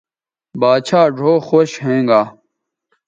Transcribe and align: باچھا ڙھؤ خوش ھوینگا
باچھا 0.59 1.01
ڙھؤ 1.17 1.33
خوش 1.47 1.69
ھوینگا 1.83 2.21